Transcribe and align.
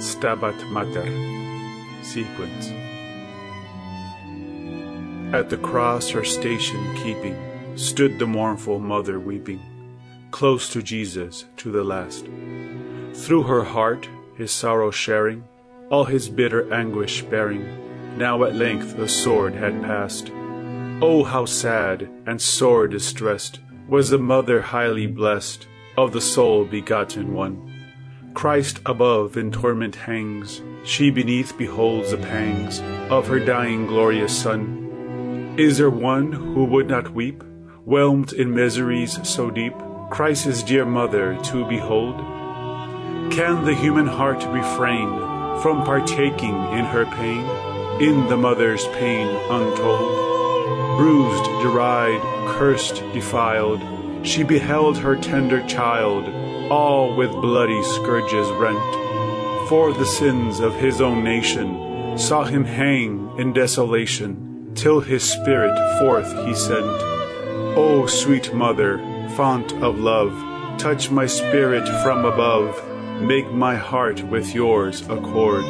Stabat 0.00 0.66
Mater 0.70 1.04
sequence. 2.02 2.70
At 5.34 5.50
the 5.50 5.58
cross 5.58 6.08
her 6.08 6.24
station 6.24 6.96
keeping, 6.96 7.36
stood 7.76 8.18
the 8.18 8.26
mournful 8.26 8.78
mother 8.78 9.20
weeping, 9.20 9.60
close 10.30 10.70
to 10.72 10.82
Jesus 10.82 11.44
to 11.58 11.70
the 11.70 11.84
last. 11.84 12.24
Through 13.12 13.42
her 13.42 13.62
heart, 13.62 14.08
his 14.36 14.50
sorrow 14.50 14.90
sharing, 14.90 15.44
all 15.90 16.06
his 16.06 16.30
bitter 16.30 16.72
anguish 16.72 17.20
bearing, 17.22 18.16
now 18.16 18.42
at 18.44 18.54
length 18.54 18.96
the 18.96 19.06
sword 19.08 19.54
had 19.54 19.82
passed. 19.82 20.30
Oh, 21.02 21.24
how 21.24 21.44
sad 21.44 22.08
and 22.26 22.40
sore 22.40 22.88
distressed 22.88 23.60
was 23.86 24.08
the 24.08 24.18
mother 24.18 24.62
highly 24.62 25.06
blessed 25.06 25.66
of 25.98 26.12
the 26.12 26.22
sole 26.22 26.64
begotten 26.64 27.34
one. 27.34 27.69
Christ 28.34 28.80
above 28.86 29.36
in 29.36 29.50
torment 29.50 29.96
hangs, 29.96 30.62
she 30.84 31.10
beneath 31.10 31.58
beholds 31.58 32.12
the 32.12 32.16
pangs 32.16 32.80
of 33.10 33.26
her 33.26 33.40
dying 33.40 33.86
glorious 33.86 34.36
Son. 34.36 35.54
Is 35.58 35.78
there 35.78 35.90
one 35.90 36.32
who 36.32 36.64
would 36.64 36.88
not 36.88 37.12
weep, 37.12 37.42
whelmed 37.84 38.32
in 38.32 38.54
miseries 38.54 39.18
so 39.28 39.50
deep, 39.50 39.74
Christ's 40.10 40.62
dear 40.62 40.86
mother 40.86 41.36
to 41.44 41.68
behold? 41.68 42.18
Can 43.32 43.64
the 43.64 43.74
human 43.74 44.06
heart 44.06 44.44
refrain 44.46 45.08
from 45.60 45.84
partaking 45.84 46.54
in 46.72 46.84
her 46.84 47.06
pain, 47.06 47.44
in 48.00 48.28
the 48.28 48.36
mother's 48.36 48.86
pain 48.88 49.26
untold? 49.50 50.98
Bruised, 50.98 51.44
derided, 51.62 52.22
cursed, 52.48 53.02
defiled, 53.12 53.82
she 54.26 54.44
beheld 54.44 54.98
her 54.98 55.16
tender 55.16 55.66
child, 55.66 56.26
all 56.70 57.14
with 57.16 57.32
bloody 57.32 57.82
scourges 57.82 58.48
rent, 58.52 58.78
for 59.68 59.92
the 59.92 60.06
sins 60.06 60.60
of 60.60 60.74
his 60.76 61.00
own 61.00 61.24
nation, 61.24 62.16
saw 62.16 62.44
him 62.44 62.64
hang 62.64 63.32
in 63.38 63.52
desolation, 63.52 64.72
till 64.74 65.00
his 65.00 65.24
spirit 65.24 65.76
forth 65.98 66.32
he 66.46 66.54
sent. 66.54 66.86
O 67.76 68.06
sweet 68.06 68.54
mother, 68.54 68.98
fount 69.36 69.72
of 69.82 69.98
love, 69.98 70.32
touch 70.78 71.10
my 71.10 71.26
spirit 71.26 71.86
from 72.02 72.24
above, 72.24 72.80
make 73.20 73.50
my 73.52 73.74
heart 73.74 74.22
with 74.22 74.54
yours 74.54 75.02
accord. 75.08 75.64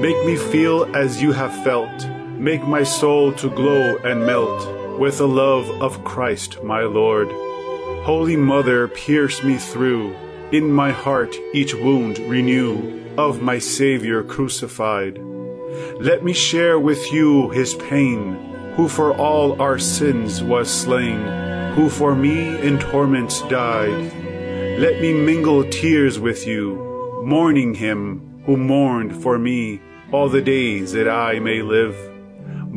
Make 0.00 0.24
me 0.24 0.36
feel 0.36 0.94
as 0.96 1.20
you 1.20 1.32
have 1.32 1.64
felt, 1.64 2.08
make 2.38 2.62
my 2.66 2.82
soul 2.82 3.32
to 3.34 3.50
glow 3.50 3.96
and 4.04 4.24
melt 4.24 4.98
with 4.98 5.18
the 5.18 5.28
love 5.28 5.68
of 5.82 6.04
Christ 6.04 6.62
my 6.62 6.82
Lord. 6.82 7.28
Holy 8.04 8.34
Mother, 8.34 8.88
pierce 8.88 9.44
me 9.44 9.56
through, 9.56 10.16
in 10.50 10.72
my 10.72 10.90
heart 10.90 11.36
each 11.54 11.72
wound 11.72 12.18
renew 12.18 13.00
of 13.16 13.40
my 13.40 13.60
Savior 13.60 14.24
crucified. 14.24 15.20
Let 16.00 16.24
me 16.24 16.32
share 16.32 16.80
with 16.80 17.12
you 17.12 17.50
his 17.50 17.74
pain, 17.74 18.34
who 18.74 18.88
for 18.88 19.16
all 19.16 19.62
our 19.62 19.78
sins 19.78 20.42
was 20.42 20.68
slain, 20.68 21.20
who 21.74 21.88
for 21.88 22.16
me 22.16 22.60
in 22.60 22.80
torments 22.80 23.40
died. 23.42 24.12
Let 24.80 25.00
me 25.00 25.12
mingle 25.12 25.62
tears 25.70 26.18
with 26.18 26.44
you, 26.44 27.22
mourning 27.24 27.74
him 27.74 28.42
who 28.46 28.56
mourned 28.56 29.22
for 29.22 29.38
me 29.38 29.80
all 30.10 30.28
the 30.28 30.42
days 30.42 30.90
that 30.90 31.08
I 31.08 31.38
may 31.38 31.62
live. 31.62 31.96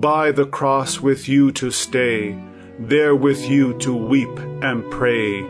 By 0.00 0.32
the 0.32 0.46
cross 0.46 0.98
with 0.98 1.28
you 1.28 1.52
to 1.52 1.70
stay, 1.70 2.36
there 2.78 3.14
with 3.14 3.48
you 3.48 3.74
to 3.78 3.94
weep 3.94 4.36
and 4.62 4.90
pray, 4.90 5.40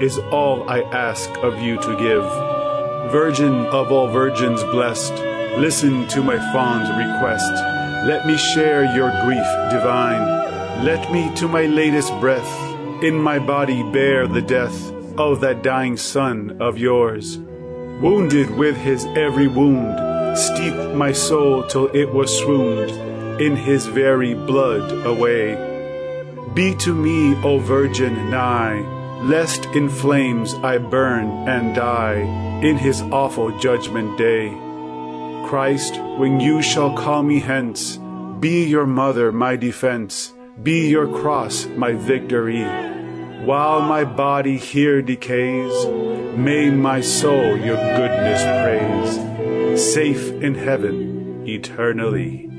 is 0.00 0.18
all 0.30 0.68
I 0.68 0.80
ask 0.80 1.28
of 1.42 1.60
you 1.60 1.76
to 1.76 1.96
give. 1.96 3.12
Virgin 3.12 3.66
of 3.66 3.92
all 3.92 4.08
virgins 4.08 4.62
blessed, 4.64 5.12
listen 5.58 6.08
to 6.08 6.22
my 6.22 6.38
fond 6.52 6.88
request. 6.96 7.52
Let 8.06 8.26
me 8.26 8.36
share 8.36 8.84
your 8.96 9.10
grief 9.24 9.46
divine. 9.70 10.84
Let 10.84 11.12
me 11.12 11.34
to 11.36 11.48
my 11.48 11.66
latest 11.66 12.12
breath 12.18 12.50
in 13.02 13.14
my 13.14 13.38
body 13.38 13.82
bear 13.92 14.26
the 14.26 14.42
death 14.42 14.92
of 15.18 15.40
that 15.42 15.62
dying 15.62 15.96
son 15.96 16.56
of 16.60 16.78
yours. 16.78 17.38
Wounded 18.00 18.50
with 18.56 18.76
his 18.76 19.04
every 19.16 19.48
wound, 19.48 20.38
steep 20.38 20.74
my 20.94 21.12
soul 21.12 21.66
till 21.66 21.88
it 21.88 22.12
was 22.14 22.36
swooned 22.38 22.90
in 23.40 23.56
his 23.56 23.86
very 23.86 24.32
blood 24.32 25.06
away. 25.06 25.69
Be 26.54 26.74
to 26.76 26.92
me, 26.92 27.36
O 27.44 27.58
Virgin, 27.58 28.28
nigh, 28.28 28.80
lest 29.22 29.66
in 29.66 29.88
flames 29.88 30.54
I 30.54 30.78
burn 30.78 31.48
and 31.48 31.76
die 31.76 32.22
in 32.62 32.76
his 32.76 33.02
awful 33.02 33.56
judgment 33.58 34.18
day. 34.18 34.50
Christ, 35.46 36.00
when 36.18 36.40
you 36.40 36.60
shall 36.60 36.96
call 36.96 37.22
me 37.22 37.38
hence, 37.38 37.98
be 38.40 38.64
your 38.64 38.86
mother 38.86 39.30
my 39.30 39.54
defense, 39.54 40.32
be 40.60 40.88
your 40.88 41.06
cross 41.06 41.66
my 41.66 41.92
victory. 41.92 42.64
While 43.44 43.82
my 43.82 44.04
body 44.04 44.58
here 44.58 45.02
decays, 45.02 45.86
may 46.36 46.68
my 46.70 47.00
soul 47.00 47.56
your 47.56 47.76
goodness 47.76 48.42
praise, 48.60 49.92
safe 49.94 50.30
in 50.42 50.54
heaven 50.54 51.44
eternally. 51.46 52.50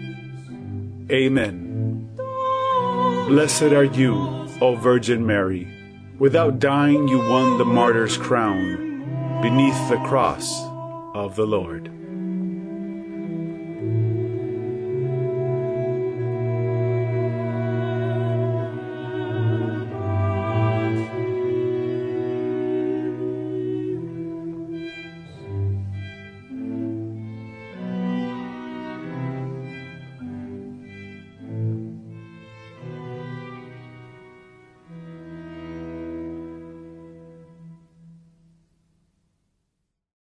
Amen. 1.11 1.70
Blessed 3.31 3.71
are 3.71 3.85
you, 3.85 4.49
O 4.59 4.75
Virgin 4.75 5.25
Mary. 5.25 5.65
Without 6.19 6.59
dying, 6.59 7.07
you 7.07 7.17
won 7.17 7.57
the 7.57 7.63
martyr's 7.63 8.17
crown 8.17 9.39
beneath 9.41 9.89
the 9.89 9.95
cross 9.99 10.65
of 11.13 11.37
the 11.37 11.47
Lord. 11.47 12.00